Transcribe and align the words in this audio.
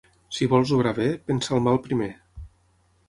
Si 0.37 0.47
vols 0.53 0.71
obrar 0.77 0.93
bé, 0.99 1.05
pensa 1.29 1.53
el 1.59 1.63
mal 1.67 1.79
primer. 1.85 2.09